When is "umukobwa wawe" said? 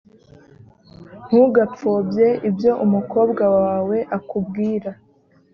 2.85-3.97